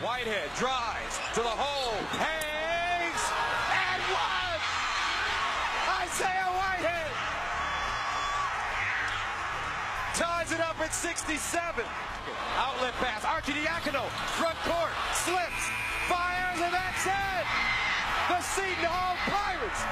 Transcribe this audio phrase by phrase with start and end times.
[0.00, 3.22] Whitehead drives to the hole, hangs,
[3.68, 4.60] and one!
[6.08, 7.12] Isaiah Whitehead
[10.16, 11.84] ties it up at 67.
[12.56, 14.08] Outlet pass, Arcidiacono,
[14.40, 15.68] front court, slips,
[16.08, 17.44] fires, and that's it!
[18.32, 19.84] The Seton Hall Pirates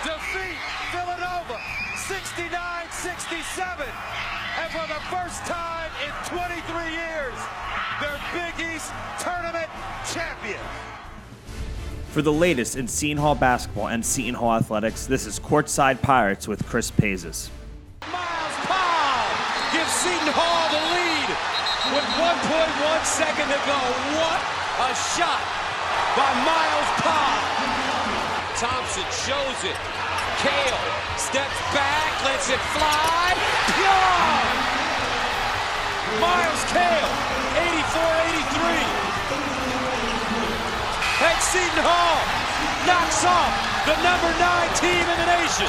[0.00, 0.56] defeat
[0.96, 1.60] Villanova
[2.08, 3.84] 69-67.
[4.64, 7.36] And for the first time in 23 years,
[8.00, 9.68] they're Big East tournament
[10.12, 10.60] champions.
[12.10, 16.48] For the latest in Seton Hall basketball and Seton Hall athletics, this is Courtside Pirates
[16.48, 17.50] with Chris Paizis.
[18.10, 19.28] Myles Powell
[19.72, 21.30] gives Seton Hall the lead
[21.94, 23.80] with 1.1 second to go.
[24.18, 24.40] What
[24.88, 25.42] a shot
[26.16, 27.48] by Myles Powell.
[28.58, 29.78] Thompson shows it.
[30.42, 30.78] Cale
[31.14, 33.34] steps back, lets it fly.
[33.74, 34.38] Pure!
[36.18, 37.12] Myles Cale,
[37.54, 38.98] 84-83.
[41.20, 42.20] And Seton Hall
[42.84, 43.48] knocks off
[43.88, 45.64] the number nine team in the nation.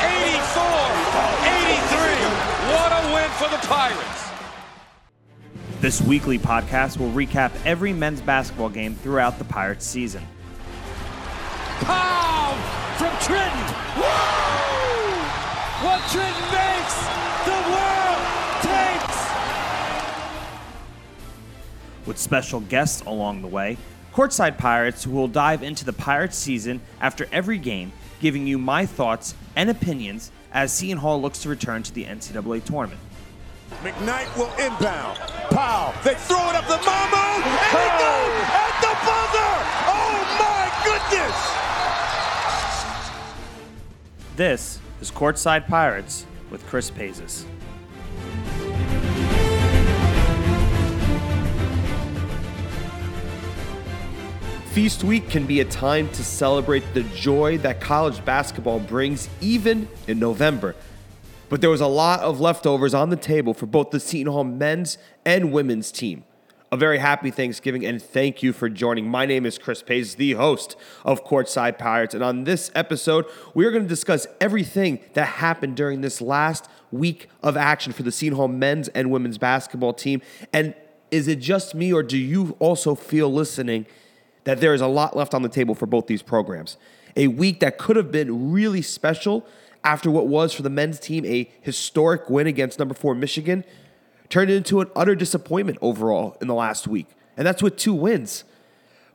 [0.00, 0.64] 84-83.
[2.72, 4.32] What a win for the Pirates.
[5.82, 10.26] This weekly podcast will recap every men's basketball game throughout the Pirates season.
[11.80, 12.56] Pow
[12.96, 13.74] from Trenton.
[13.96, 14.02] Woo!
[15.84, 16.96] What Trenton makes,
[17.44, 18.24] the world
[18.62, 19.28] takes.
[22.06, 23.76] with special guests along the way.
[24.20, 27.90] Courtside Pirates who will dive into the Pirates season after every game,
[28.20, 32.62] giving you my thoughts and opinions as Seton Hall looks to return to the NCAA
[32.62, 33.00] tournament.
[33.82, 35.16] McKnight will inbound.
[35.48, 39.56] Powell, they throw it up the Mamu, and it goes at the buzzer!
[39.88, 41.38] Oh my goodness!
[44.36, 47.46] This is Courtside Pirates with Chris Paizis.
[54.70, 59.88] Feast week can be a time to celebrate the joy that college basketball brings, even
[60.06, 60.76] in November.
[61.48, 64.44] But there was a lot of leftovers on the table for both the Seton Hall
[64.44, 66.22] men's and women's team.
[66.70, 69.08] A very happy Thanksgiving and thank you for joining.
[69.08, 72.14] My name is Chris Pace, the host of Courtside Pirates.
[72.14, 76.68] And on this episode, we are going to discuss everything that happened during this last
[76.92, 80.22] week of action for the Seton Hall men's and women's basketball team.
[80.52, 80.76] And
[81.10, 83.86] is it just me, or do you also feel listening
[84.44, 86.76] that there is a lot left on the table for both these programs?
[87.16, 89.46] A week that could have been really special
[89.82, 93.64] after what was for the men's team a historic win against number four Michigan
[94.28, 97.08] turned into an utter disappointment overall in the last week.
[97.36, 98.44] And that's with two wins.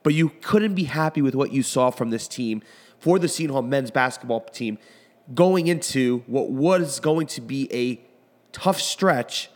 [0.03, 2.61] But you couldn't be happy with what you saw from this team
[2.99, 4.77] for the Seton Hall men's basketball team
[5.33, 7.99] going into what was going to be a
[8.51, 9.49] tough stretch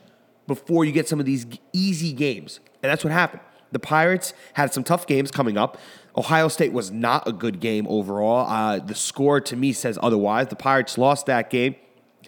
[0.47, 2.59] before you get some of these easy games.
[2.81, 3.41] And that's what happened.
[3.71, 5.77] The Pirates had some tough games coming up.
[6.17, 8.49] Ohio State was not a good game overall.
[8.49, 10.47] Uh, the score to me says otherwise.
[10.47, 11.75] The Pirates lost that game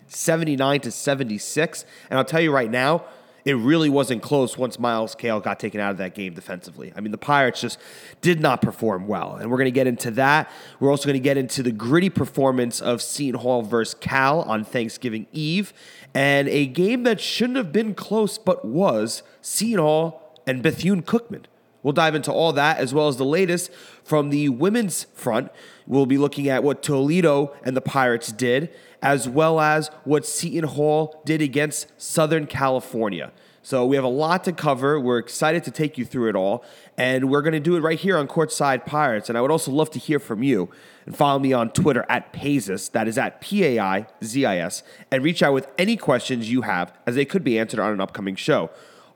[0.08, 1.86] 79 to 76.
[2.10, 3.04] And I'll tell you right now,
[3.44, 6.94] it really wasn't close once Myles Cale got taken out of that game defensively.
[6.96, 7.80] I mean, the Pirates just
[8.22, 9.36] did not perform well.
[9.36, 10.50] And we're going to get into that.
[10.80, 14.64] We're also going to get into the gritty performance of Seton Hall versus Cal on
[14.64, 15.74] Thanksgiving Eve
[16.14, 21.46] and a game that shouldn't have been close but was Seton Hall and Bethune Cookman.
[21.84, 23.72] We'll dive into all that as well as the latest
[24.04, 25.52] from the women's front.
[25.88, 28.70] We'll be looking at what Toledo and the Pirates did,
[29.02, 33.32] as well as what Seton Hall did against Southern California.
[33.64, 35.00] So we have a lot to cover.
[35.00, 36.64] We're excited to take you through it all,
[36.98, 39.30] and we're going to do it right here on Courtside Pirates.
[39.30, 40.70] And I would also love to hear from you.
[41.06, 44.58] And follow me on Twitter at Paizis, that is at P A I Z I
[44.58, 47.92] S, and reach out with any questions you have, as they could be answered on
[47.92, 48.70] an upcoming show.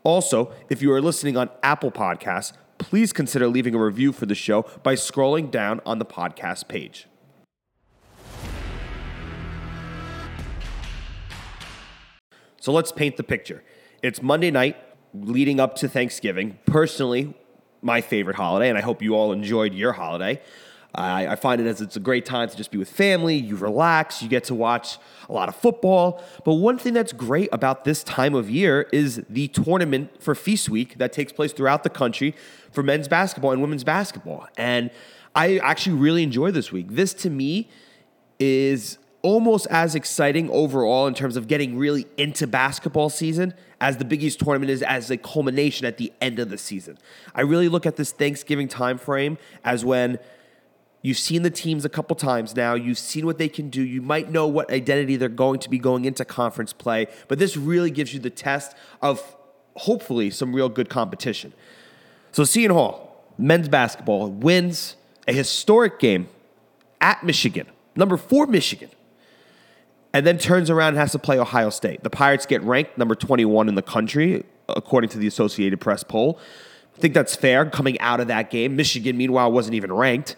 [0.06, 4.36] Also, if you are listening on Apple Podcasts, please consider leaving a review for the
[4.36, 7.08] show by scrolling down on the podcast page.
[12.62, 13.64] So let's paint the picture.
[14.04, 14.78] It's Monday night
[15.16, 16.60] leading up to Thanksgiving.
[16.68, 17.34] Personally,
[17.82, 20.40] my favorite holiday, and I hope you all enjoyed your holiday.
[20.96, 23.36] I, I find it as it's a great time to just be with family.
[23.36, 24.98] You relax, you get to watch
[25.30, 26.24] a lot of football.
[26.44, 30.70] But one thing that's great about this time of year is the tournament for Feast
[30.70, 32.36] Week that takes place throughout the country
[32.72, 34.48] for men's basketball and women's basketball.
[34.58, 34.90] And
[35.36, 36.88] I actually really enjoy this week.
[36.90, 37.70] This to me
[38.40, 44.06] is almost as exciting overall in terms of getting really into basketball season as the
[44.06, 46.98] Big East tournament is as a culmination at the end of the season.
[47.34, 50.20] I really look at this Thanksgiving time frame as when
[51.06, 52.74] You've seen the teams a couple times now.
[52.74, 53.84] You've seen what they can do.
[53.84, 57.56] You might know what identity they're going to be going into conference play, but this
[57.56, 59.36] really gives you the test of
[59.76, 61.54] hopefully some real good competition.
[62.32, 64.96] So Seton Hall, men's basketball, wins
[65.28, 66.28] a historic game
[67.00, 68.90] at Michigan, number four Michigan,
[70.12, 72.02] and then turns around and has to play Ohio State.
[72.02, 76.40] The Pirates get ranked number 21 in the country, according to the Associated Press poll.
[76.96, 78.76] I think that's fair coming out of that game.
[78.76, 80.36] Michigan, meanwhile, wasn't even ranked.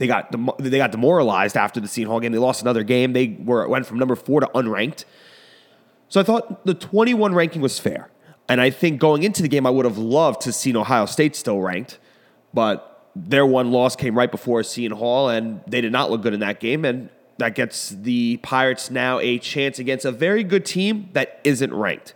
[0.00, 2.32] They got they got demoralized after the Seton Hall game.
[2.32, 3.12] They lost another game.
[3.12, 5.04] They were went from number four to unranked.
[6.08, 8.08] So I thought the 21 ranking was fair.
[8.48, 11.36] And I think going into the game, I would have loved to see Ohio State
[11.36, 11.98] still ranked,
[12.54, 16.32] but their one loss came right before Seton Hall, and they did not look good
[16.32, 16.86] in that game.
[16.86, 21.74] And that gets the Pirates now a chance against a very good team that isn't
[21.74, 22.14] ranked.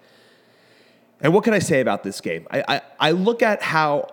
[1.20, 2.46] And what can I say about this game?
[2.50, 4.08] I, I, I look at how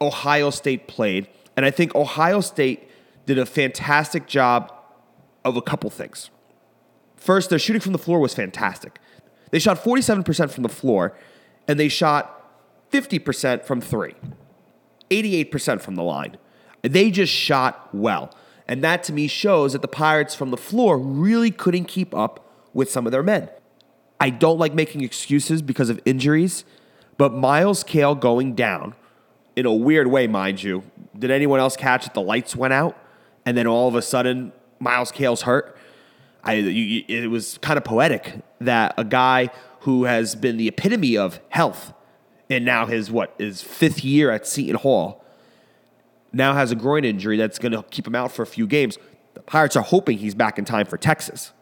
[0.00, 2.88] Ohio State played, and I think Ohio State
[3.26, 4.72] did a fantastic job
[5.44, 6.30] of a couple things.
[7.16, 8.98] First, their shooting from the floor was fantastic.
[9.50, 11.16] They shot 47% from the floor,
[11.68, 12.38] and they shot
[12.90, 14.14] 50% from three,
[15.10, 16.36] 88% from the line.
[16.82, 18.34] They just shot well.
[18.66, 22.48] And that to me shows that the Pirates from the floor really couldn't keep up
[22.72, 23.48] with some of their men.
[24.20, 26.64] I don't like making excuses because of injuries,
[27.18, 28.94] but Myles Cale going down
[29.56, 30.84] in a weird way, mind you.
[31.18, 32.14] Did anyone else catch it?
[32.14, 32.96] The lights went out,
[33.44, 35.76] and then all of a sudden, Myles Cale's hurt.
[36.44, 39.50] I, you, it was kind of poetic that a guy
[39.80, 41.92] who has been the epitome of health
[42.50, 45.24] and now his what his fifth year at Seton Hall
[46.32, 48.98] now has a groin injury that's going to keep him out for a few games.
[49.34, 51.52] The Pirates are hoping he's back in time for Texas,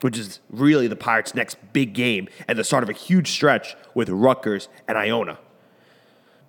[0.00, 3.76] which is really the Pirates' next big game and the start of a huge stretch
[3.94, 5.38] with Rutgers and Iona.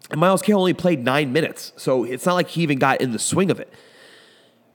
[0.10, 3.12] And Myles Cale only played nine minutes, so it's not like he even got in
[3.12, 3.72] the swing of it.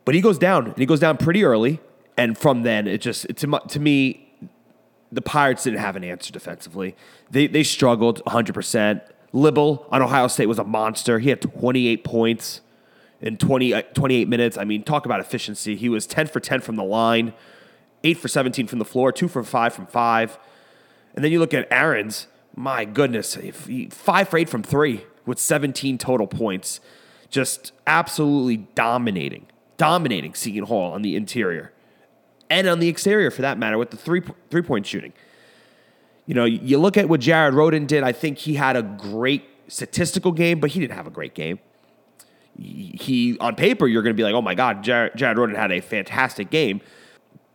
[0.09, 1.81] But he goes down, and he goes down pretty early.
[2.17, 4.33] And from then, it just to, to me,
[5.13, 6.97] the Pirates didn't have an answer defensively.
[7.31, 8.55] They they struggled 100.
[8.55, 9.03] percent
[9.35, 11.19] Liddell on Ohio State was a monster.
[11.19, 12.63] He had 28 points
[13.21, 14.57] in 20, uh, 28 minutes.
[14.57, 15.77] I mean, talk about efficiency.
[15.77, 17.35] He was 10 for 10 from the line,
[18.03, 20.39] 8 for 17 from the floor, 2 for 5 from 5.
[21.17, 25.39] And then you look at Aarons, my goodness, he, 5 for 8 from 3 with
[25.39, 26.81] 17 total points.
[27.29, 29.45] Just absolutely dominating,
[29.79, 31.73] dominating Seton Hall on the interior
[32.51, 35.15] and on the exterior for that matter with the three three point shooting.
[36.27, 38.05] You know, you look at what Jared Rhoden did.
[38.05, 41.59] I think he had a great statistical game, but he didn't have a great game.
[42.61, 45.73] He on paper you're going to be like, oh my god, Jared, Jared Rhoden had
[45.73, 46.81] a fantastic game,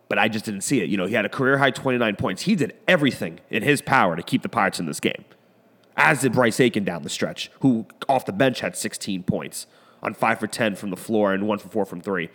[0.07, 0.89] but I just didn't see it.
[0.89, 2.43] You know, he had a career high 29 points.
[2.43, 5.25] He did everything in his power to keep the Pirates in this game.
[5.95, 9.67] As did Bryce Aiken down the stretch, who off the bench had 16 points
[10.03, 12.29] on five for 10 from the floor and one for four from three.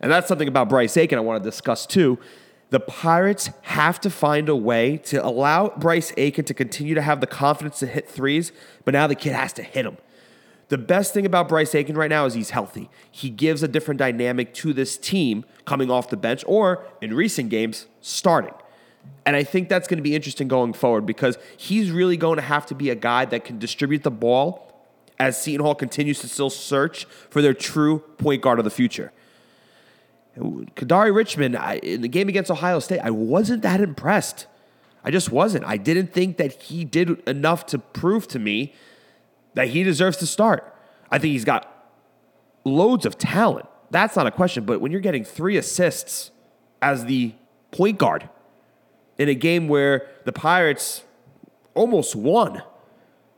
[0.00, 2.18] And that's something about Bryce Aiken I want to discuss too.
[2.70, 7.20] The Pirates have to find a way to allow Bryce Aiken to continue to have
[7.20, 8.50] the confidence to hit threes,
[8.84, 9.98] but now the kid has to hit them.
[10.68, 12.88] The best thing about Bryce Aiken right now is he's healthy.
[13.10, 17.50] He gives a different dynamic to this team coming off the bench or in recent
[17.50, 18.54] games starting.
[19.26, 22.42] And I think that's going to be interesting going forward because he's really going to
[22.42, 24.71] have to be a guy that can distribute the ball
[25.22, 29.12] as Seton Hall continues to still search for their true point guard of the future.
[30.36, 34.46] Kadary Richmond, I, in the game against Ohio State, I wasn't that impressed.
[35.04, 35.64] I just wasn't.
[35.64, 38.74] I didn't think that he did enough to prove to me
[39.54, 40.74] that he deserves to start.
[41.08, 41.68] I think he's got
[42.64, 43.68] loads of talent.
[43.90, 44.64] That's not a question.
[44.64, 46.32] But when you're getting three assists
[46.80, 47.32] as the
[47.70, 48.28] point guard
[49.18, 51.04] in a game where the Pirates
[51.74, 52.62] almost won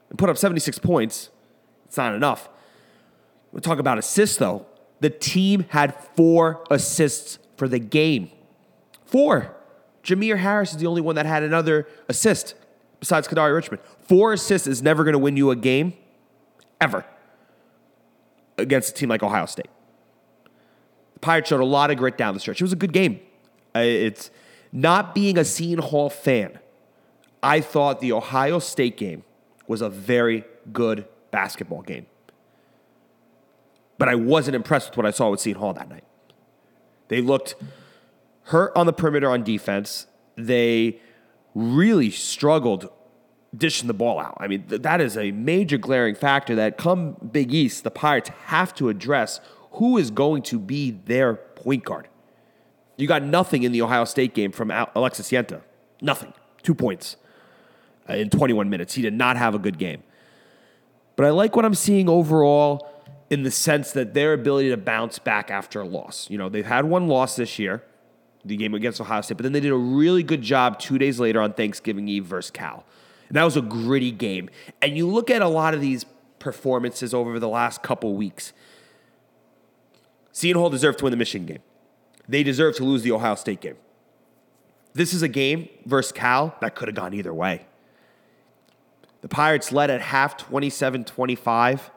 [0.09, 1.29] and put up 76 points,
[1.87, 2.49] it's not enough.
[3.53, 4.67] We'll talk about assists, though.
[5.01, 8.31] The team had four assists for the game.
[9.05, 9.55] Four.
[10.03, 12.55] Jamir Harris is the only one that had another assist
[13.01, 13.83] besides Kadary Richmond.
[14.01, 15.95] Four assists is never going to win you a game,
[16.81, 17.05] ever,
[18.59, 19.69] against a team like Ohio State.
[21.15, 22.61] The Pirates showed a lot of grit down the stretch.
[22.61, 23.21] It was a good game.
[23.75, 24.31] It's
[24.73, 26.59] not being a Seton Hall fan.
[27.43, 29.23] I thought the Ohio State game
[29.67, 32.07] was a very good basketball game
[33.99, 36.05] but I wasn't impressed with what I saw with Seton Hall that night.
[37.09, 37.55] They looked
[38.45, 40.07] hurt on the perimeter on defense.
[40.37, 41.01] They
[41.55, 42.91] really struggled
[43.57, 44.37] dishing the ball out.
[44.41, 48.31] I mean, th- that is a major glaring factor that come Big East, the Pirates
[48.47, 49.41] have to address
[49.73, 52.09] who is going to be their point guard.
[52.97, 55.63] You got nothing in the Ohio State game from Alexis Yetna.
[56.01, 56.33] Nothing.
[56.63, 57.17] Two points
[58.09, 58.95] uh, in 21 minutes.
[58.95, 60.03] He did not have a good game.
[61.17, 62.91] But I like what I'm seeing overall
[63.31, 66.29] in the sense that their ability to bounce back after a loss.
[66.31, 67.83] You know, they've had one loss this year,
[68.45, 71.19] the game against Ohio State, but then they did a really good job two days
[71.19, 72.85] later on Thanksgiving Eve versus Cal.
[73.29, 74.51] And that was a gritty game.
[74.83, 76.05] And you look at a lot of these
[76.39, 78.53] performances over the last couple weeks.
[80.33, 81.63] Seton Hall deserved to win the Michigan game.
[82.29, 83.77] They deserve to lose the Ohio State game.
[84.93, 87.67] This is a game versus Cal that could have gone either way.
[89.25, 91.91] The Pirates led at half 27 25.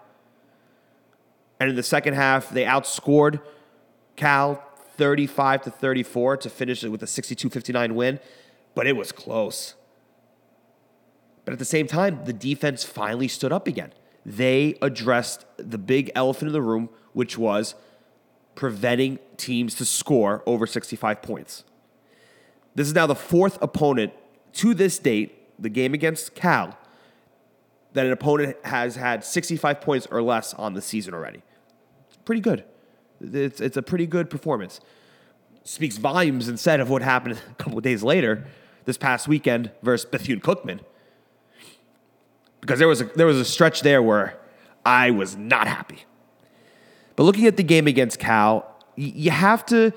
[1.60, 3.42] And in the second half, they outscored
[4.16, 4.64] Cal
[4.96, 8.22] 35 to 34 to finish it with a 62 59 win,
[8.76, 9.76] but it was close.
[11.44, 13.92] But at the same time, the defense finally stood up again.
[14.26, 17.76] They addressed the big elephant in the room, which was
[18.56, 21.66] preventing teams to score over 65 points.
[22.76, 24.14] This is now the fourth opponent
[24.54, 26.78] to this date, the game against Cal,
[27.98, 31.42] that an opponent has had 65 points or less on the season already.
[32.26, 32.64] Pretty good.
[33.20, 34.80] It's, it's a pretty good performance.
[35.64, 38.46] Speaks volumes instead of what happened a couple days later
[38.86, 40.80] this past weekend versus Bethune Cookman.
[42.62, 44.38] Because there was, a, there was a stretch there where
[44.86, 46.06] I was not happy.
[47.16, 49.92] But looking at the game against Cal, you have to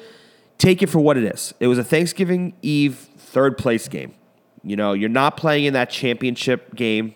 [0.59, 1.55] take it for what it is.
[1.61, 4.15] It was a Thanksgiving Eve third place game.
[4.63, 7.15] You know, you're not playing in that championship game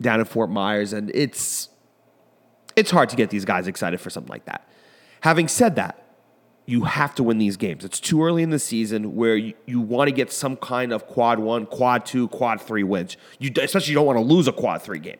[0.00, 1.68] down in Fort Myers, and it's
[2.76, 4.66] it's hard to get these guys excited for something like that.
[5.20, 6.02] Having said that,
[6.66, 7.84] you have to win these games.
[7.84, 11.06] It's too early in the season where you, you want to get some kind of
[11.06, 13.16] quad one, quad two, quad three wins.
[13.38, 15.18] You especially you don't want to lose a quad three game.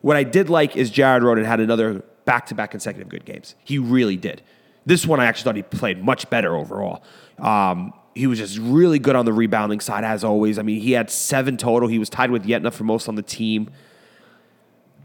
[0.00, 3.54] What I did like is Jared Rhoden had another back to back consecutive good games.
[3.64, 4.42] He really did.
[4.86, 7.02] This one I actually thought he played much better overall.
[7.38, 10.58] Um, he was just really good on the rebounding side as always.
[10.58, 11.88] I mean, he had seven total.
[11.88, 13.70] He was tied with Yetna for most on the team.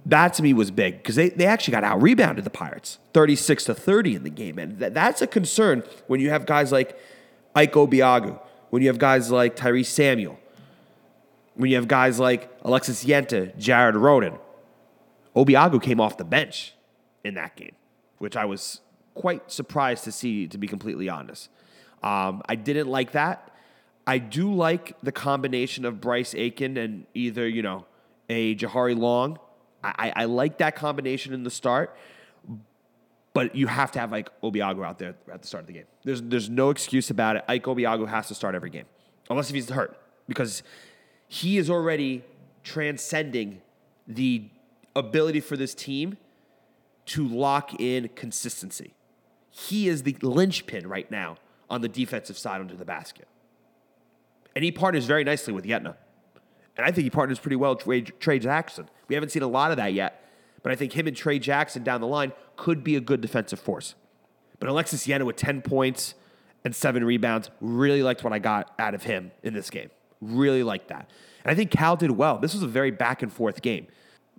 [0.06, 3.66] That to me was big because they, they actually got out rebounded the Pirates 36
[3.66, 4.58] to 30 in the game.
[4.58, 6.98] And th- that's a concern when you have guys like
[7.56, 8.40] Ike Obiagu,
[8.72, 10.40] when you have guys like Tyrese Samuel,
[11.54, 14.40] when you have guys like Alexis Yetna, Jared Rhoden.
[15.36, 16.74] Obiagu came off the bench
[17.24, 17.76] in that game,
[18.18, 18.82] which I was
[19.14, 21.50] quite surprised to see, to be completely honest.
[22.04, 23.52] Um, I didn't like that.
[24.06, 27.86] I do like the combination of Bryce Aiken and either, you know,
[28.30, 29.40] a Jahari Long
[29.84, 31.96] I, I like that combination in the start,
[33.34, 35.86] but you have to have Ike Obiagu out there at the start of the game.
[36.04, 37.46] There's there's no excuse about it.
[37.48, 38.86] Ike Obiagu has to start every game,
[39.30, 40.64] unless if he's hurt, because
[41.28, 42.24] he is already
[42.64, 43.62] transcending
[44.08, 44.50] the
[44.96, 46.18] ability for this team
[47.06, 48.94] to lock in consistency.
[49.50, 51.38] He is the linchpin right now
[51.70, 53.28] on the defensive side under the basket.
[54.56, 55.96] And he partners very nicely with Yetna.
[56.76, 58.90] And I think he partners pretty well with Tray, Tray Jackson.
[59.08, 60.28] We haven't seen a lot of that yet,
[60.62, 63.60] but I think him and Tray Jackson down the line could be a good defensive
[63.60, 63.96] force.
[64.60, 66.16] But Alexis Yetna with 10 points
[66.64, 69.90] and seven rebounds, really liked what I got out of him in this game.
[70.22, 71.10] Really liked that.
[71.44, 72.38] And I think Cal did well.
[72.38, 73.88] This was a very back and forth game.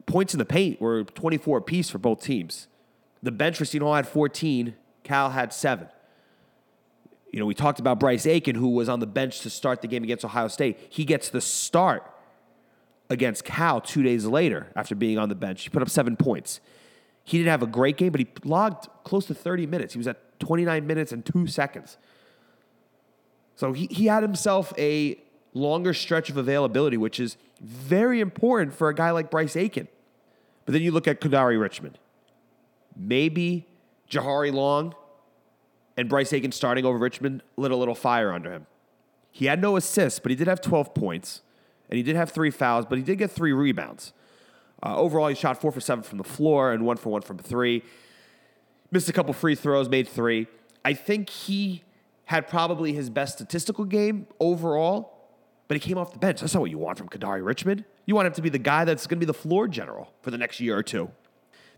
[0.06, 2.68] Points in the paint were 24 apiece for both teams.
[3.22, 5.88] The bench Seton Hall had 14, Cal had seven.
[7.34, 9.88] You know, we talked about Bryce Aiken, who was on the bench to start the
[9.88, 10.78] game against Ohio State.
[10.88, 12.08] He gets the start
[13.10, 15.64] against Cal two days later after being on the bench.
[15.64, 16.60] He put up seven points.
[17.24, 19.94] He didn't have a great game, but he logged close to 30 minutes.
[19.94, 21.98] He was at 29 minutes and two seconds.
[23.56, 25.18] So he, he had himself a
[25.54, 29.88] longer stretch of availability, which is very important for a guy like Bryce Aiken.
[30.66, 31.98] But then you look at Kadary Richmond.
[32.94, 33.66] Maybe
[34.08, 34.94] Jahari Long
[35.96, 38.66] and Bryce Aiken starting over Richmond lit a little fire under him.
[39.30, 41.42] He had no assists, but he did have 12 points
[41.90, 44.12] and he did have three fouls, but he did get three rebounds.
[44.82, 47.38] Uh, overall, he shot four for seven from the floor and one for one from
[47.38, 47.82] three.
[48.90, 50.46] Missed a couple free throws, made three.
[50.84, 51.82] I think he
[52.26, 55.28] had probably his best statistical game overall,
[55.68, 56.40] but he came off the bench.
[56.40, 57.84] That's not what you want from Kadary Richmond.
[58.06, 60.30] You want him to be the guy that's going to be the floor general for
[60.30, 61.10] the next year or two.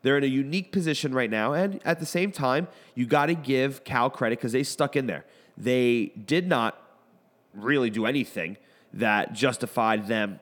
[0.06, 3.34] They're in a unique position right now, and at the same time, you got to
[3.34, 5.24] give Cal credit because they stuck in there.
[5.56, 6.80] They did not
[7.52, 8.56] really do anything
[8.92, 10.38] that justified them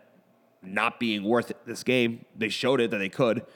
[0.63, 2.27] not being worth it this game.
[2.37, 3.47] They showed it that they could.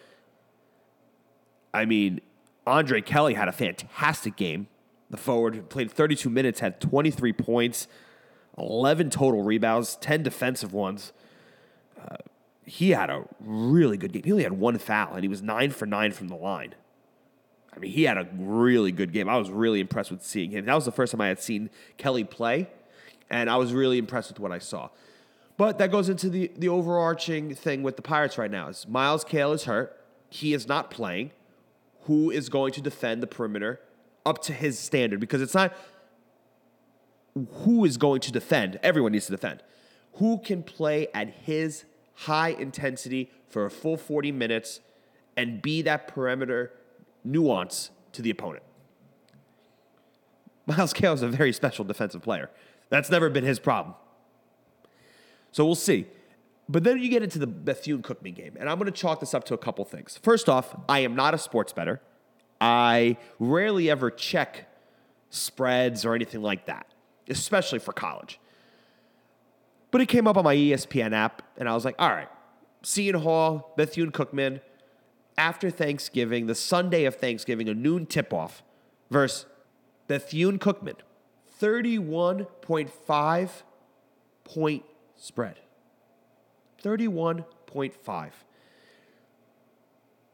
[1.75, 2.23] I mean,
[2.67, 4.69] Andre Kelly had a fantastic game.
[5.11, 7.87] The forward played 32 minutes, had 23 points,
[8.57, 11.13] 11 total rebounds, 10 defensive ones.
[12.69, 14.23] He had a really good game.
[14.25, 16.75] He only had one foul, and he was nine for nine from the line.
[17.75, 19.29] I mean, he had a really good game.
[19.29, 20.65] I was really impressed with seeing him.
[20.65, 22.69] That was the first time I had seen Kelly play
[23.31, 24.91] and I was really impressed with what I saw.
[25.57, 29.25] But that goes into the, the overarching thing with the Pirates right now is Myles
[29.25, 30.01] Cale is hurt.
[30.31, 31.33] He is not playing.
[32.03, 33.81] Who is going to defend the perimeter
[34.25, 35.21] up to his standard?
[35.21, 35.77] Because it's not
[37.35, 38.79] who is going to defend.
[38.83, 39.63] Everyone needs to defend.
[40.15, 41.85] who can play at his
[42.23, 44.81] high intensity for a full 40 minutes
[45.37, 46.73] and be that perimeter
[47.23, 48.65] nuance to the opponent.
[50.67, 52.51] Myles Cale is a very special defensive player.
[52.91, 53.95] That's never been his problem.
[55.53, 56.07] So we'll see.
[56.69, 59.33] But then you get into the Bethune Cookman game, and I'm going to chalk this
[59.33, 60.19] up to a couple things.
[60.23, 62.01] First off, I am not a sports better.
[62.61, 64.69] I rarely ever check
[65.31, 66.87] spreads or anything like that,
[67.29, 68.39] especially for college.
[69.91, 72.29] But it came up on my ESPN app, and I was like, all right,
[72.83, 74.61] Seton Hall, Bethune Cookman,
[75.37, 78.63] after Thanksgiving, the Sunday of Thanksgiving, a noon tip off
[79.11, 79.47] versus
[80.09, 80.97] Bethune Cookman.
[81.61, 83.51] 31.5
[84.45, 84.85] point
[85.17, 85.61] spread.
[86.83, 88.31] 31.5.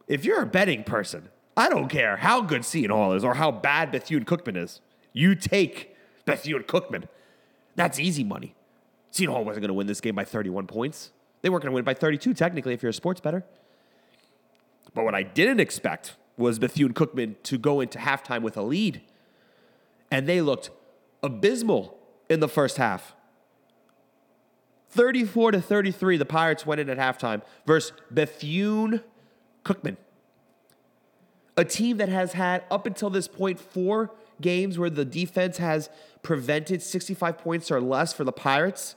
[0.07, 3.51] If you're a betting person, I don't care how good Seton Hall is or how
[3.51, 4.81] bad Bethune Cookman is.
[5.13, 7.05] You take Bethune Cookman.
[7.77, 8.55] That's easy money.
[9.15, 11.13] Seton Hall wasn't going to win this game by 31 points.
[11.41, 13.45] They weren't going to win by 32, technically, if you're a sports better.
[14.93, 19.03] But what I didn't expect was Bethune Cookman to go into halftime with a lead.
[20.11, 20.71] And they looked
[21.23, 21.97] abysmal
[22.29, 23.15] in the first half.
[24.91, 29.01] 34 to 33, the Pirates went in at halftime versus Bethune
[29.65, 29.97] Cookman.
[31.57, 35.89] A team that has had, up until this point, four games where the defense has
[36.25, 38.97] prevented 65 points or less for the Pirates,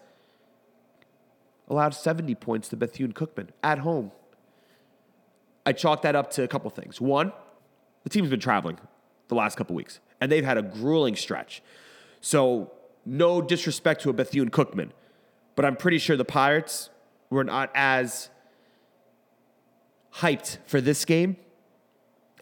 [1.68, 4.12] allowed 70 points to Bethune Cookman at home.
[5.66, 7.02] I chalk that up to a couple things.
[7.02, 7.34] One,
[8.04, 8.78] the team's been traveling
[9.28, 11.62] the last couple weeks, and they've had a grueling stretch.
[12.22, 12.72] So,
[13.06, 14.92] no disrespect to a Bethune Cookman,
[15.56, 16.90] but I'm pretty sure the Pirates
[17.30, 18.30] were not as
[20.16, 21.38] hyped for this game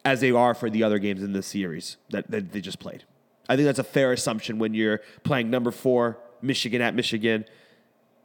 [0.04, 3.04] as they are for the other games in this series that, that they just played.
[3.50, 7.46] I think that's a fair assumption when you're playing number four, Michigan at Michigan.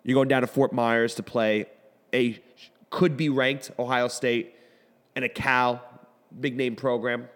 [0.02, 1.66] You're going down to Fort Myers to play
[2.12, 2.40] a
[2.90, 4.54] could be ranked Ohio State
[5.14, 5.82] and a Cal
[6.38, 7.28] big name program.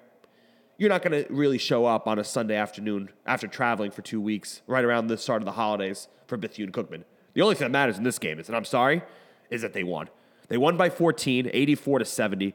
[0.76, 4.20] You're not going to really show up on a Sunday afternoon after traveling for two
[4.20, 7.04] weeks, right around the start of the holidays for Bethune Cookman.
[7.34, 9.02] The only thing that matters in this game is, and I'm sorry,
[9.50, 10.08] is that they won.
[10.48, 12.54] They won by 14, 84 to 70.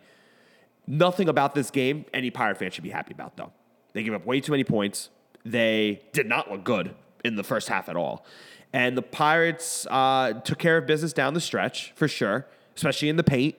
[0.87, 3.51] Nothing about this game any Pirate fan should be happy about, though.
[3.93, 5.09] They gave up way too many points.
[5.45, 8.25] They did not look good in the first half at all.
[8.71, 13.15] And the Pirates uh, took care of business down the stretch, for sure, especially in
[13.15, 13.55] the paint.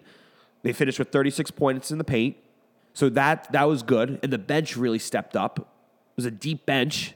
[0.63, 2.37] They finished with 36 points in the paint.
[2.95, 4.21] So that, that was good.
[4.23, 5.59] And the bench really stepped up.
[5.59, 5.67] It
[6.17, 7.15] was a deep bench.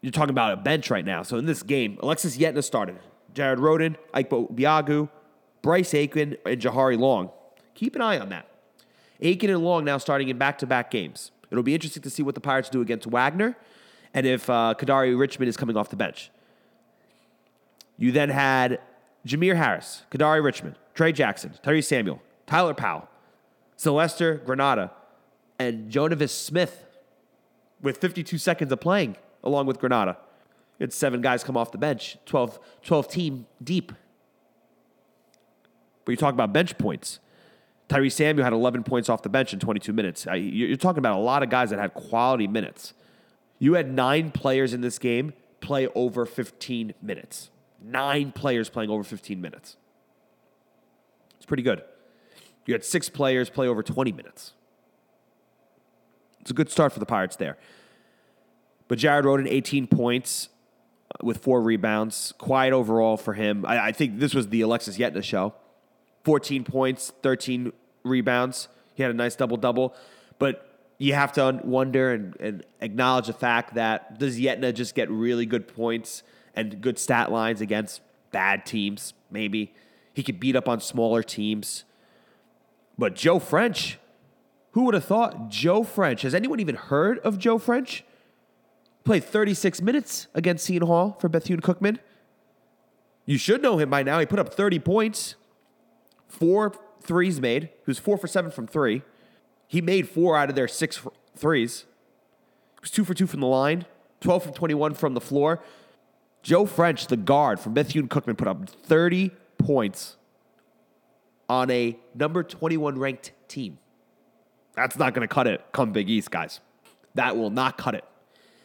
[0.00, 1.22] You're talking about a bench right now.
[1.22, 2.98] So in this game, Alexis Yetna started.
[3.34, 5.08] Jared Rhoden, Ike Obiagu,
[5.62, 7.30] Bryce Aiken, and Jahari Long.
[7.74, 8.48] Keep an eye on that.
[9.20, 11.32] Aiken and Long now starting in back to back games.
[11.50, 13.56] It'll be interesting to see what the Pirates do against Wagner
[14.14, 16.30] and if uh, Kadary Richmond is coming off the bench.
[17.98, 18.80] You then had
[19.26, 23.08] Jamir Harris, Kadary Richmond, Tray Jackson, Terry Samuel, Tyler Powell,
[23.76, 24.92] Sylvester Granada,
[25.58, 26.84] and Jonavis Smith
[27.82, 30.16] with 52 seconds of playing along with Granada.
[30.78, 33.92] It's seven guys come off the bench, 12, 12 team deep.
[36.04, 37.18] But you talk about bench points.
[37.88, 40.26] Tyrese Samuel had 11 points off the bench in 22 minutes.
[40.32, 42.94] You're talking about a lot of guys that had quality minutes.
[43.58, 47.50] You had nine players in this game play over 15 minutes.
[47.82, 49.76] Nine players playing over 15 minutes.
[51.36, 51.82] It's pretty good.
[52.66, 54.52] You had six players play over 20 minutes.
[56.40, 57.56] It's a good start for the Pirates there.
[58.88, 60.48] But Jared Rhoden 18 points
[61.10, 62.32] uh, with four rebounds.
[62.38, 63.64] Quiet overall for him.
[63.66, 65.54] I, I think this was the Alexis Yetna show.
[66.24, 68.68] 14 points, 13 rebounds.
[68.94, 69.94] He had a nice double double.
[70.38, 75.10] But you have to wonder and, and, acknowledge the fact that does Yetna just get
[75.10, 76.22] really good points
[76.58, 78.00] and good stat lines against
[78.32, 79.14] bad teams?
[79.30, 79.72] Maybe.
[80.12, 81.84] He could beat up on smaller teams.
[82.98, 83.98] But Joe French,
[84.72, 86.22] who would have thought Joe French?
[86.22, 88.04] Has anyone even heard of Joe French?
[89.04, 91.98] Played 36 minutes against Seton Hall for Bethune Cookman.
[93.24, 94.18] You should know him by now.
[94.18, 95.36] He put up 30 points
[96.26, 97.64] four threes made.
[97.64, 99.02] He was four for seven from three.
[99.66, 101.00] He made four out of their six
[101.36, 101.84] threes.
[102.74, 103.86] He was two for two from the line,
[104.20, 105.62] 12 from 21 from the floor.
[106.42, 110.16] Joe French, the guard from Bethune Cookman, put up 30 points
[111.48, 113.78] on a number 21 ranked team.
[114.74, 116.60] That's not going to cut it come Big East, guys.
[117.14, 118.04] That will not cut it.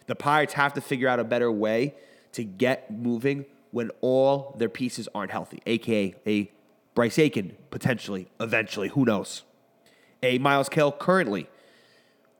[0.05, 1.95] The Pirates have to figure out a better way
[2.33, 6.51] to get moving when all their pieces aren't healthy, aka a
[6.93, 9.43] Bryce Aiken, potentially, eventually, who knows?
[10.21, 11.49] A Myles Cale currently.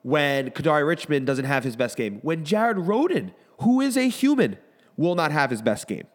[0.04, 2.20] When Kadary Richmond doesn't have his best game.
[2.22, 4.58] When Jared Rhoden, who is a human,
[4.98, 6.06] will not have his best game.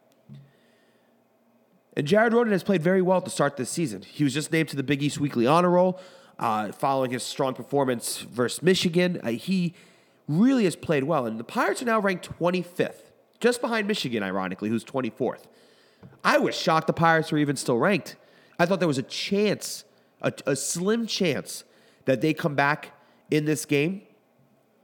[1.96, 4.02] And Jared Rhoden has played very well to start this season.
[4.02, 6.00] He was just named to the Big East Weekly Honor Roll
[6.38, 9.20] uh, following his strong performance versus Michigan.
[9.22, 9.74] Uh, he
[10.28, 11.26] really has played well.
[11.26, 13.10] And the Pirates are now ranked 25th,
[13.40, 15.46] just behind Michigan, ironically, who's 24th.
[16.22, 18.14] I was shocked the Pirates were even still ranked.
[18.58, 19.84] I thought there was a chance,
[20.22, 21.64] a, a slim chance,
[22.04, 22.92] that they come back
[23.30, 24.02] in this game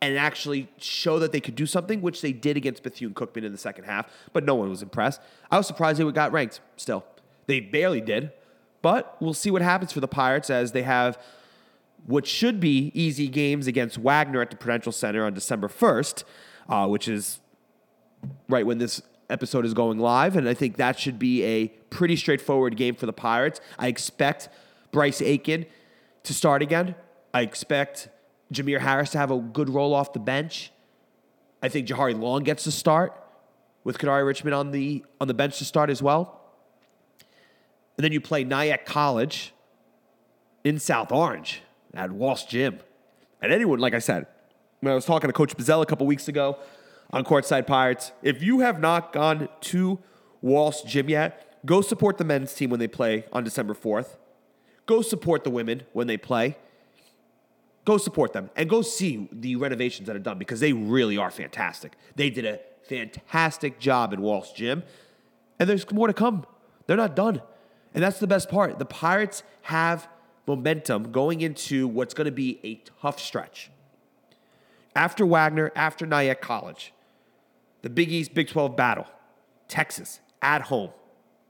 [0.04, 3.52] and actually show that they could do something, which they did against Bethune Cookman in
[3.52, 5.20] the second half, but no one was impressed.
[5.50, 7.04] I was surprised they got ranked still.
[7.46, 8.32] They barely did,
[8.82, 11.18] but we'll see what happens for the Pirates as they have
[12.06, 16.24] what should be easy games against Wagner at the Prudential Center on December 1st,
[16.68, 17.40] uh, which is
[18.50, 20.36] right when this episode is going live.
[20.36, 23.58] And I think that should be a pretty straightforward game for the Pirates.
[23.78, 24.50] I expect
[24.92, 25.64] Bryce Aiken
[26.24, 26.94] to start again.
[27.32, 28.08] I expect
[28.52, 30.70] Jamir Harris to have a good roll off the bench.
[31.62, 33.18] I think Jahari Long gets to start
[33.84, 36.40] with Kadary Richmond on the on the bench to start as well.
[37.96, 39.52] And then you play Nyack College
[40.64, 42.80] in South Orange at Walsh Gym.
[43.40, 44.26] And anyone, like I said,
[44.80, 46.58] when I was talking to Coach Bozzella a couple weeks ago
[47.12, 49.98] on Courtside Pirates, if you have not gone to
[50.42, 54.16] Walsh Gym yet, go support the men's team when they play on December 4th.
[54.86, 56.56] Go support the women when they play.
[57.84, 61.30] Go support them and go see the renovations that are done because they really are
[61.30, 61.96] fantastic.
[62.16, 64.82] They did a fantastic job at Walsh Gym,
[65.58, 66.46] and there's more to come.
[66.86, 67.42] They're not done.
[67.94, 68.78] And that's the best part.
[68.78, 70.08] The Pirates have
[70.46, 73.70] momentum going into what's going to be a tough stretch.
[74.96, 76.92] After Wagner, after Nyack College,
[77.82, 79.06] the Big East Big 12 battle,
[79.68, 80.90] Texas at home.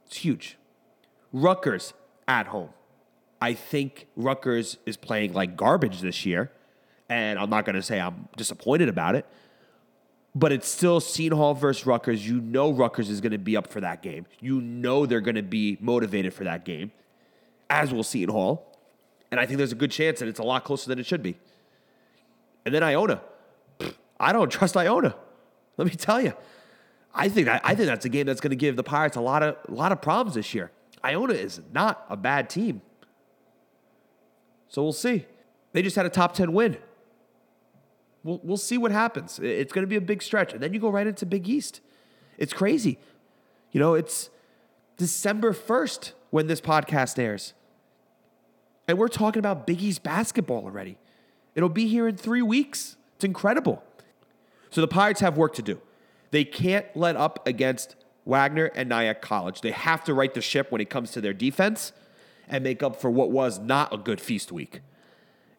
[0.07, 0.57] It's huge.
[1.33, 1.95] Rutgers
[2.29, 2.71] at home.
[3.45, 6.51] I think Rutgers is playing like garbage this year,
[7.11, 9.27] and I'm not going to say I'm disappointed about it,
[10.35, 12.27] but it's still Seton Hall versus Rutgers.
[12.27, 14.25] You know Rutgers is going to be up for that game.
[14.41, 16.91] You know they're going to be motivated for that game,
[17.69, 18.79] as will Seton Hall.
[19.31, 21.23] And I think there's a good chance that it's a lot closer than it should
[21.23, 21.37] be.
[22.65, 23.21] And then Iona.
[24.19, 25.15] I don't trust Iona.
[25.77, 26.33] Let me tell you.
[27.15, 29.43] I think I think that's a game that's going to give the Pirates a lot
[29.43, 30.71] of a lot of problems this year.
[31.05, 32.81] Iona is not a bad team.
[34.75, 35.25] So we'll see.
[35.73, 36.77] They just had a top 10 win.
[38.25, 39.39] We'll, we'll see what happens.
[39.39, 40.53] It's going to be a big stretch.
[40.53, 41.81] And then you go right into Big East.
[42.39, 42.99] It's crazy.
[43.71, 44.31] You know, it's
[44.97, 47.55] December 1st when this podcast airs.
[48.89, 50.99] And we're talking about Big East basketball already.
[51.55, 52.97] It'll be here in three weeks.
[53.15, 53.81] It's incredible.
[54.71, 55.81] So the Pirates have work to do.
[56.33, 59.61] They can't let up against Wagner and Nyack College.
[59.61, 61.93] They have to right the ship when it comes to their defense
[62.49, 64.81] and make up for what was not a good feast week.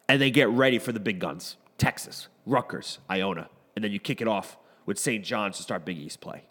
[0.08, 3.50] And they get ready for the big guns Texas, Rutgers, Iona.
[3.76, 5.24] And then you kick it off with St.
[5.24, 6.44] John's to start Big East play.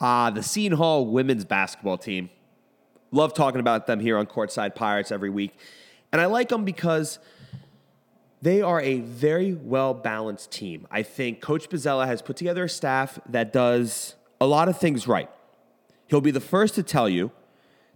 [0.00, 2.30] Ah, uh, the Seton Hall women's basketball team.
[3.10, 5.56] Love talking about them here on Courtside Pirates every week.
[6.12, 7.18] And I like them because
[8.42, 10.86] they are a very well balanced team.
[10.90, 15.06] I think Coach Bozzella has put together a staff that does a lot of things
[15.06, 15.30] right.
[16.06, 17.30] He'll be the first to tell you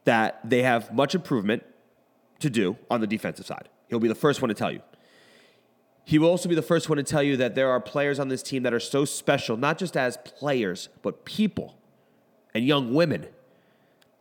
[0.05, 1.64] that they have much improvement
[2.40, 3.68] to do on the defensive side.
[3.88, 4.81] He'll be the first one to tell you.
[6.05, 8.29] He will also be the first one to tell you that there are players on
[8.29, 11.77] this team that are so special, not just as players, but people
[12.55, 13.27] and young women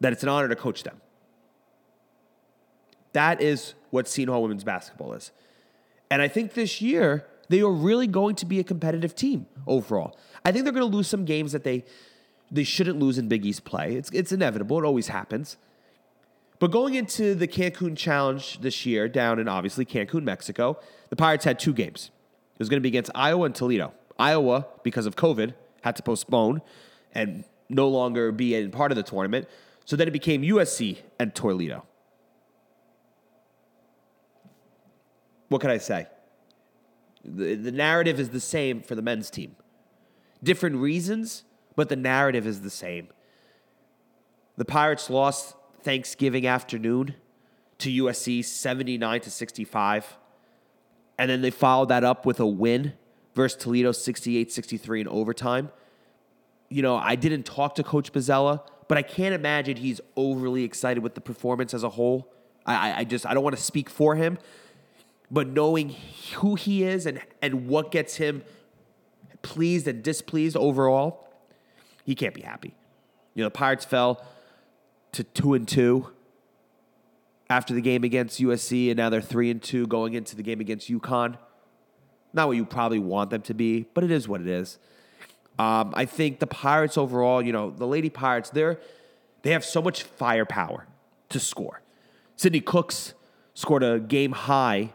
[0.02, 1.00] that it's an honor to coach them.
[3.14, 5.32] That is what Seton Hall women's basketball is.
[6.12, 10.18] And I think this year, they are really going to be a competitive team overall.
[10.48, 11.84] I think they're going to lose some games that they
[12.50, 13.96] they shouldn't lose in Big East play.
[13.96, 14.80] It's it's inevitable.
[14.80, 15.58] It always happens.
[16.60, 20.80] But going into the Cancun Challenge this year, down in obviously Cancun, Mexico,
[21.10, 22.12] the Pirates had two games.
[22.54, 23.92] It was going to be against Iowa and Toledo.
[24.18, 26.62] Iowa, because of COVID, had to postpone,
[27.14, 29.50] and no longer be in part of the tournament.
[29.84, 31.86] So then it became USC and Toledo.
[35.50, 36.08] What can I say?
[37.26, 39.58] The, the narrative is the same for the men's team.
[40.44, 41.44] Different reasons,
[41.76, 43.10] but the narrative is the same.
[44.58, 47.16] The Pirates lost Thanksgiving afternoon
[47.80, 50.18] to USC 79 to 65.
[51.20, 52.94] And then they followed that up with a win
[53.36, 55.72] versus Toledo 68 63 in overtime
[56.70, 61.02] you know, I didn't talk to Coach Bozzella, but I can't imagine he's overly excited
[61.02, 62.32] with the performance as a whole.
[62.66, 64.38] I, I just I don't want to speak for him,
[65.32, 65.96] but knowing
[66.36, 68.44] who he is and and what gets him
[69.42, 71.28] pleased and displeased overall,
[72.04, 72.74] he can't be happy.
[73.34, 74.26] You know, the Pirates fell
[75.14, 76.08] to two and two
[77.50, 80.60] after the game against USC, and now they're three and two going into the game
[80.60, 81.38] against UConn.
[82.34, 84.80] Not what you probably want them to be, but it is what it is.
[85.60, 88.80] Um, I think the Pirates overall, you know, the Lady Pirates, they're
[89.44, 90.88] they have so much firepower
[91.30, 91.82] to score.
[92.36, 93.14] Sidney Cooks
[93.54, 94.92] scored a game high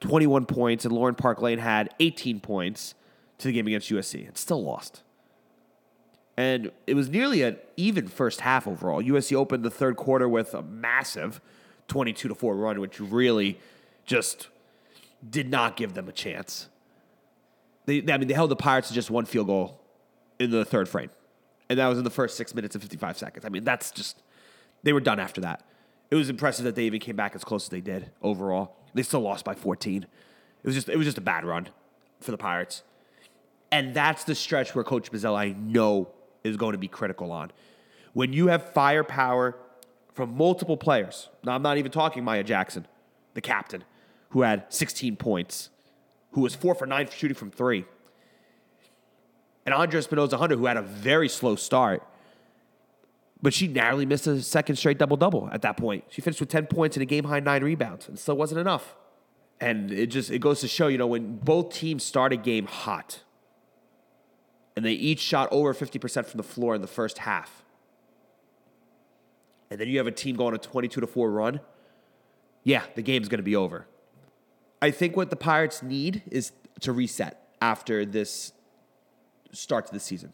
[0.00, 2.94] 21 points, and Lauren Park Lane had 18 points
[3.40, 5.02] to the game against USC and still lost.
[6.36, 9.02] And it was nearly an even first half overall.
[9.02, 11.40] USC opened the third quarter with a massive
[11.88, 13.58] 22 to 4 run, which really
[14.06, 14.48] just
[15.28, 16.68] did not give them a chance.
[17.86, 19.80] They, I mean, they held the Pirates to just one field goal
[20.38, 21.10] in the third frame.
[21.68, 23.44] And that was in the first six minutes and 55 seconds.
[23.44, 24.22] I mean, that's just,
[24.82, 25.64] they were done after that.
[26.10, 28.76] It was impressive that they even came back as close as they did overall.
[28.94, 30.02] They still lost by 14.
[30.02, 30.08] It
[30.66, 31.68] was just, it was just a bad run
[32.20, 32.82] for the Pirates.
[33.72, 36.08] And that's the stretch where Coach Bozzella, I know,
[36.42, 37.52] is going to be critical on.
[38.12, 39.56] When you have firepower
[40.12, 42.86] from multiple players, now I'm not even talking Maya Jackson,
[43.34, 43.84] the captain,
[44.30, 45.70] who had 16 points,
[46.32, 47.84] who was four for nine shooting from three,
[49.66, 52.02] and Andra Espinoza Hunter, who had a very slow start,
[53.42, 56.04] but she narrowly missed a second straight double double at that point.
[56.08, 58.96] She finished with 10 points and a game high nine rebounds, and still wasn't enough.
[59.60, 62.66] And it just it goes to show, you know, when both teams start a game
[62.66, 63.22] hot,
[64.76, 67.64] and they each shot over 50% from the floor in the first half.
[69.70, 71.60] And then you have a team going a 22 to 4 run.
[72.64, 73.86] Yeah, the game's going to be over.
[74.82, 78.52] I think what the Pirates need is to reset after this
[79.52, 80.32] start to the season.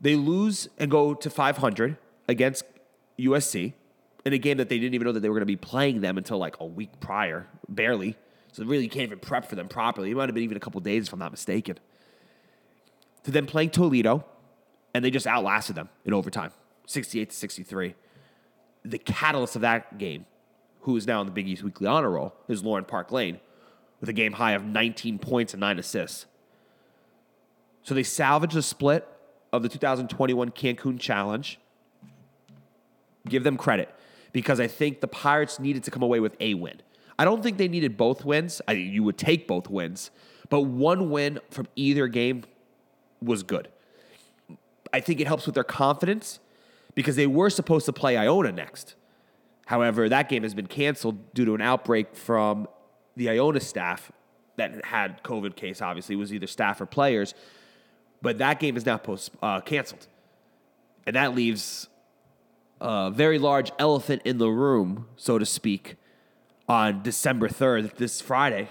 [0.00, 1.96] They lose and go to 500
[2.28, 2.64] against
[3.18, 3.72] USC
[4.24, 6.00] in a game that they didn't even know that they were going to be playing
[6.00, 8.16] them until like a week prior, barely.
[8.52, 10.10] So really, you can't even prep for them properly.
[10.10, 11.78] It might have been even a couple days, if I'm not mistaken.
[13.24, 14.24] To then playing Toledo,
[14.94, 16.50] and they just outlasted them in overtime,
[16.86, 17.94] 68 to 63.
[18.84, 20.26] The catalyst of that game,
[20.80, 23.38] who is now in the Big East Weekly Honor Roll, is Lauren Park Lane,
[24.00, 26.26] with a game high of 19 points and nine assists.
[27.82, 29.06] So they salvaged the split
[29.52, 31.58] of the 2021 Cancun Challenge.
[33.28, 33.94] Give them credit
[34.32, 36.80] because I think the Pirates needed to come away with a win.
[37.18, 38.60] I don't think they needed both wins.
[38.66, 40.10] I, you would take both wins,
[40.48, 42.44] but one win from either game
[43.22, 43.68] was good.
[44.92, 46.40] I think it helps with their confidence
[46.94, 48.94] because they were supposed to play Iona next.
[49.66, 52.68] However, that game has been canceled due to an outbreak from
[53.16, 54.12] the Iona staff
[54.56, 55.80] that had COVID case.
[55.80, 57.34] Obviously, it was either staff or players,
[58.20, 60.06] but that game is now post uh, canceled,
[61.06, 61.88] and that leaves
[62.80, 65.96] a very large elephant in the room, so to speak,
[66.68, 68.68] on December third, this Friday,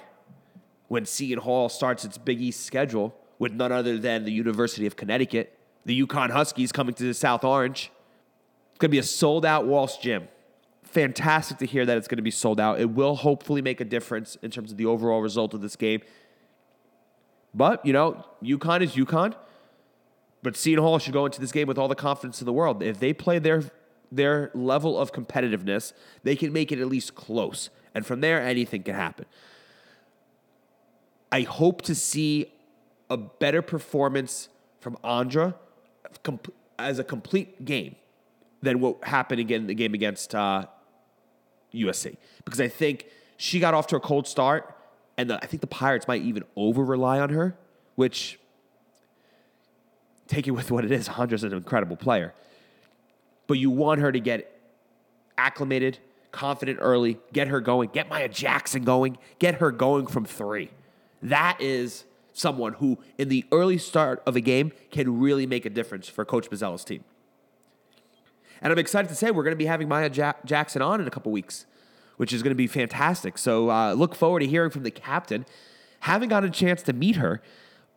[0.88, 4.96] when Seton Hall starts its Big East schedule with none other than the University of
[4.96, 7.92] Connecticut, the UConn Huskies coming to the South Orange.
[8.70, 10.28] It's going to be a sold out Walsh Gym.
[10.84, 12.80] Fantastic to hear that it's going to be sold out.
[12.80, 16.02] It will hopefully make a difference in terms of the overall result of this game.
[17.52, 19.34] But, you know, UConn is UConn.
[20.44, 22.84] But Seton Hall should go into this game with all the confidence in the world.
[22.84, 23.64] If they play their
[24.12, 27.72] their level of competitiveness, they can make it at least close.
[27.96, 29.26] And from there, anything can happen.
[31.32, 32.52] I hope to see
[33.12, 34.48] a better performance
[34.80, 35.54] from Andra
[36.80, 37.98] as a complete game
[38.62, 40.66] than what happened again in the game against uh,
[41.74, 42.16] USC.
[42.46, 44.74] Because I think she got off to a cold start,
[45.18, 47.58] and the, I think the Pirates might even over rely on her,
[47.96, 48.40] which
[50.28, 51.10] take it with what it is.
[51.10, 52.34] Andra's an incredible player.
[53.46, 54.58] But you want her to get
[55.38, 56.00] acclimated,
[56.32, 60.70] confident early, get her going, get Maya Jackson going, get her going from three.
[61.22, 65.70] That is someone who, in the early start of a game, can really make a
[65.70, 67.04] difference for Coach Bozzella's team.
[68.62, 71.08] And I'm excited to say we're going to be having Maya ja- Jackson on in
[71.08, 71.66] a couple weeks,
[72.18, 73.38] which is going to be fantastic.
[73.38, 75.46] So uh, look forward to hearing from the captain.
[76.02, 77.42] Haven't got a chance to meet her,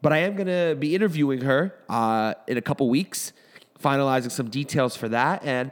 [0.00, 3.32] but I am going to be interviewing her uh, in a couple weeks,
[3.82, 5.44] finalizing some details for that.
[5.44, 5.70] And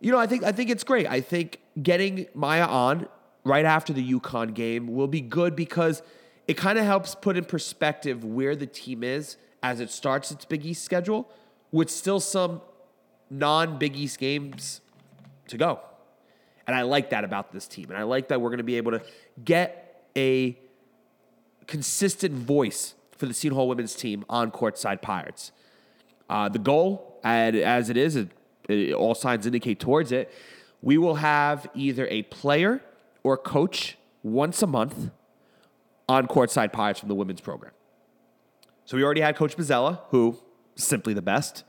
[0.00, 1.06] you know, I think I think it's great.
[1.06, 3.08] I think getting Maya on
[3.44, 6.02] right after the UConn game will be good because
[6.48, 10.44] it kind of helps put in perspective where the team is as it starts its
[10.44, 11.28] Big East schedule,
[11.72, 12.60] with still some
[13.30, 14.80] non Big East games
[15.48, 15.80] to go.
[16.66, 17.86] And I like that about this team.
[17.90, 19.02] And I like that we're going to be able to
[19.44, 20.58] get a
[21.66, 25.52] consistent voice for the Seton Hall women's team on courtside Pirates.
[26.28, 28.30] Uh, the goal, as it is, it,
[28.68, 30.32] it, all signs indicate towards it.
[30.82, 32.82] We will have either a player
[33.22, 35.10] or coach once a month
[36.08, 37.72] on courtside Pirates from the women's program.
[38.84, 40.38] So we already had Coach Bozzella, who
[40.76, 41.64] simply the best,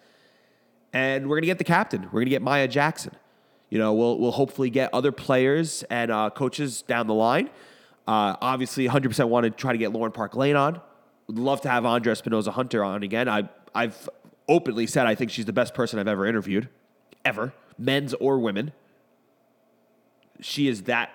[0.94, 2.04] and we're gonna get the captain.
[2.12, 3.14] We're gonna get Maya Jackson.
[3.70, 7.50] You know, we'll we'll hopefully get other players and uh, coaches down the line.
[8.08, 10.80] Uh, obviously, 100% want to try to get Lauren Park Lane on.
[11.28, 13.28] Would love to have Andra Espinoza Hunter on again.
[13.28, 14.10] I, I've
[14.48, 16.70] openly said I think she's the best person I've ever interviewed,
[17.26, 18.72] ever, men's or women.
[20.40, 21.10] She is that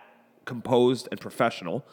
[0.44, 1.86] composed and professional.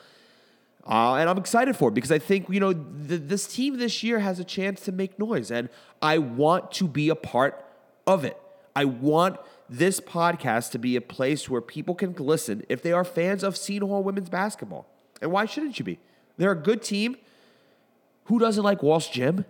[0.87, 4.01] Uh, and I'm excited for it because I think, you know, th- this team this
[4.01, 5.51] year has a chance to make noise.
[5.51, 5.69] And
[6.01, 7.63] I want to be a part
[8.07, 8.37] of it.
[8.75, 9.37] I want
[9.69, 13.55] this podcast to be a place where people can listen if they are fans of
[13.55, 14.87] Seton Hall women's basketball.
[15.21, 15.99] And why shouldn't you be?
[16.37, 17.17] They're a good team.
[18.25, 19.45] Who doesn't like Walsh Gym?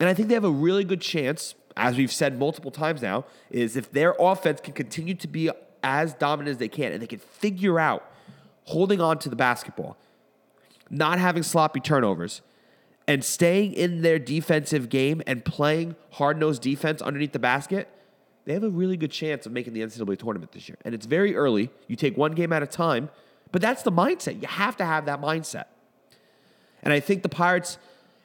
[0.00, 3.24] And I think they have a really good chance, as we've said multiple times now,
[3.50, 5.50] is if their offense can continue to be
[5.82, 8.10] as dominant as they can and they can figure out
[8.64, 9.96] holding on to the basketball,
[10.90, 12.42] not having sloppy turnovers,
[13.06, 17.88] and staying in their defensive game and playing hard nosed defense underneath the basket,
[18.44, 20.76] they have a really good chance of making the NCAA tournament this year.
[20.84, 21.70] And it's very early.
[21.86, 23.08] You take one game at a time,
[23.50, 24.40] but that's the mindset.
[24.40, 25.64] You have to have that mindset.
[26.82, 27.78] And I think the Pirates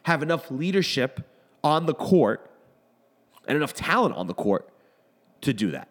[0.04, 1.22] have enough leadership
[1.64, 2.50] on the court
[3.48, 4.70] and enough talent on the court
[5.42, 5.88] to do that.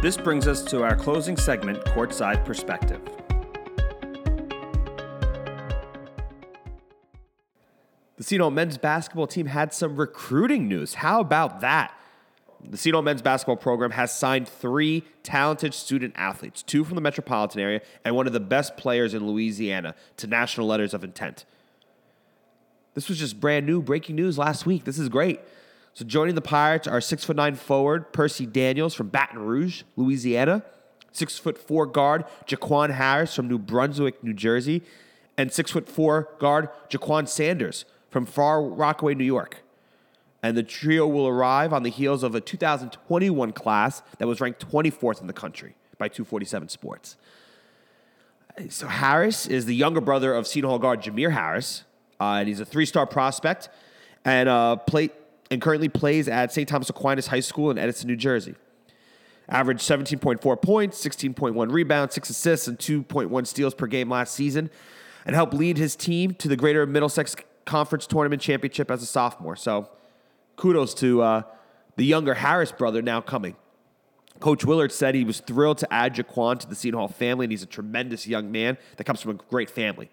[0.00, 3.00] This brings us to our closing segment, Courtside Perspective.
[8.16, 10.94] The Seton men's basketball team had some recruiting news.
[10.94, 11.98] How about that?
[12.64, 17.60] The Seton men's basketball program has signed three talented student athletes, two from the metropolitan
[17.60, 21.44] area and one of the best players in Louisiana, to national letters of intent.
[22.94, 24.84] This was just brand new breaking news last week.
[24.84, 25.40] This is great.
[25.98, 30.62] So joining the Pirates are six foot nine forward Percy Daniels from Baton Rouge, Louisiana,
[31.10, 34.82] six foot four guard Jaquan Harris from New Brunswick, New Jersey,
[35.36, 39.64] and six foot four guard Jaquan Sanders from Far Rockaway, New York.
[40.40, 44.64] And the trio will arrive on the heels of a 2021 class that was ranked
[44.70, 47.16] 24th in the country by 247 Sports.
[48.68, 51.82] So Harris is the younger brother of Seton Hall guard Jamir Harris,
[52.20, 53.68] uh, and he's a three-star prospect,
[54.24, 55.10] and uh, play
[55.50, 56.68] and currently plays at St.
[56.68, 58.54] Thomas Aquinas High School in Edison, New Jersey.
[59.48, 64.70] Averaged 17.4 points, 16.1 rebounds, six assists, and 2.1 steals per game last season,
[65.24, 67.34] and helped lead his team to the Greater Middlesex
[67.64, 69.56] Conference Tournament Championship as a sophomore.
[69.56, 69.88] So,
[70.56, 71.42] kudos to uh,
[71.96, 73.56] the younger Harris brother now coming.
[74.40, 77.52] Coach Willard said he was thrilled to add Jaquan to the Seton Hall family, and
[77.52, 80.10] he's a tremendous young man that comes from a great family.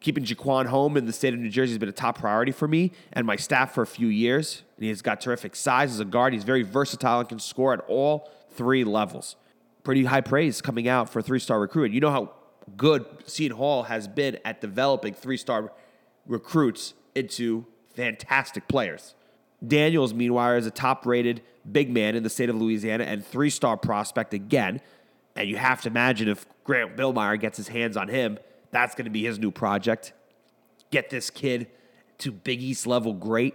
[0.00, 2.68] Keeping Jaquan home in the state of New Jersey has been a top priority for
[2.68, 4.62] me and my staff for a few years.
[4.76, 6.32] And he's got terrific size as a guard.
[6.32, 9.34] He's very versatile and can score at all three levels.
[9.82, 11.92] Pretty high praise coming out for a three star recruit.
[11.92, 12.32] You know how
[12.76, 15.72] good Seton Hall has been at developing three star
[16.26, 19.14] recruits into fantastic players.
[19.66, 23.50] Daniels, meanwhile, is a top rated big man in the state of Louisiana and three
[23.50, 24.80] star prospect again.
[25.34, 28.38] And you have to imagine if Grant Billmeier gets his hands on him,
[28.70, 30.12] that's going to be his new project.
[30.90, 31.68] Get this kid
[32.18, 33.54] to Big East level great.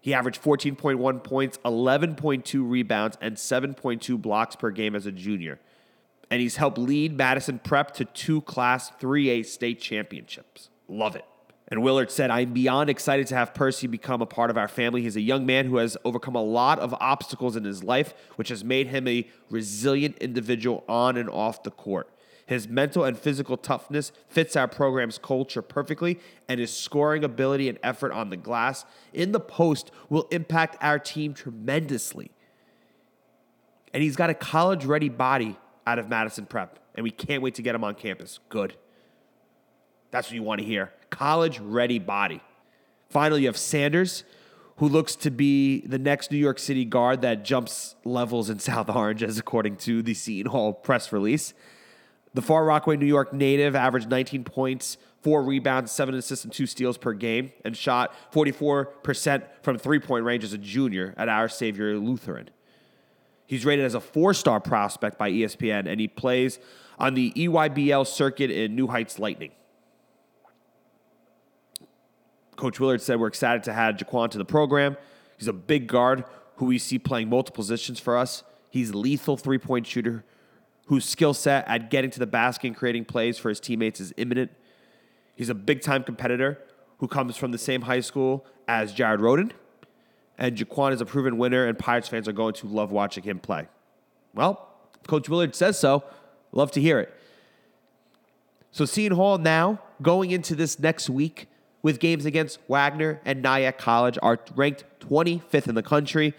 [0.00, 5.58] He averaged 14.1 points, 11.2 rebounds, and 7.2 blocks per game as a junior.
[6.30, 10.70] And he's helped lead Madison Prep to two Class 3A state championships.
[10.88, 11.24] Love it.
[11.70, 15.02] And Willard said, I'm beyond excited to have Percy become a part of our family.
[15.02, 18.48] He's a young man who has overcome a lot of obstacles in his life, which
[18.48, 22.08] has made him a resilient individual on and off the court.
[22.48, 27.78] His mental and physical toughness fits our program's culture perfectly, and his scoring ability and
[27.82, 32.30] effort on the glass in the post will impact our team tremendously.
[33.92, 37.54] And he's got a college ready body out of Madison Prep, and we can't wait
[37.56, 38.40] to get him on campus.
[38.48, 38.76] Good.
[40.10, 40.90] That's what you want to hear.
[41.10, 42.40] College ready body.
[43.10, 44.24] Finally, you have Sanders,
[44.76, 48.88] who looks to be the next New York City guard that jumps levels in South
[48.88, 51.52] Orange, as according to the Seton Hall press release.
[52.34, 56.66] The Far Rockaway, New York native averaged 19 points, four rebounds, seven assists, and two
[56.66, 61.48] steals per game, and shot 44% from three point range as a junior at Our
[61.48, 62.50] Savior Lutheran.
[63.46, 66.58] He's rated as a four star prospect by ESPN, and he plays
[66.98, 69.52] on the EYBL circuit in New Heights Lightning.
[72.56, 74.96] Coach Willard said we're excited to add Jaquan to the program.
[75.38, 76.24] He's a big guard
[76.56, 78.42] who we see playing multiple positions for us.
[78.68, 80.24] He's a lethal three point shooter
[80.88, 84.12] whose skill set at getting to the basket and creating plays for his teammates is
[84.16, 84.50] imminent.
[85.36, 86.58] He's a big time competitor
[86.98, 89.52] who comes from the same high school as Jared Rhoden.
[90.38, 93.38] And Jaquan is a proven winner, and Pirates fans are going to love watching him
[93.38, 93.66] play.
[94.34, 94.68] Well,
[95.06, 96.04] Coach Willard says so.
[96.52, 97.14] Love to hear it.
[98.70, 101.48] So, Seton Hall now going into this next week
[101.82, 106.34] with games against Wagner and Nyack College are ranked 25th in the country.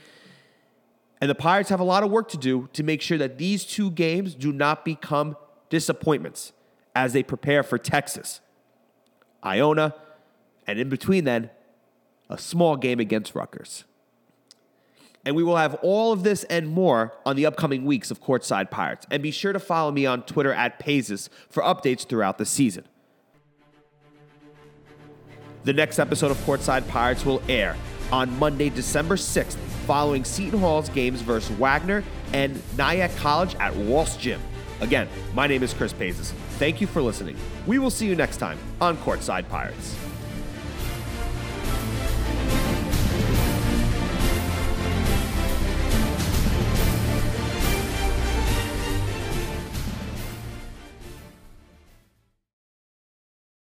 [1.21, 3.65] And the Pirates have a lot of work to do to make sure that these
[3.65, 5.35] two games do not become
[5.69, 6.53] disappointments
[6.95, 8.39] as they prepare for Texas,
[9.45, 9.95] Iona,
[10.65, 11.49] and in between then,
[12.29, 13.83] a small game against Rutgers.
[15.25, 18.71] And we will have all of this and more on the upcoming weeks of Courtside
[18.71, 19.05] Pirates.
[19.11, 22.85] And be sure to follow me on Twitter at Paizis for updates throughout the season.
[25.65, 27.75] The next episode of Courtside Pirates will air
[28.11, 29.55] on Monday, December 6th,
[29.85, 32.03] following Seton Hall's games versus Wagner
[32.33, 34.41] and Nyack College at Walsh Gym.
[34.81, 36.31] Again, my name is Chris Paizis.
[36.57, 37.35] Thank you for listening.
[37.67, 39.95] We will see you next time on Courtside Pirates.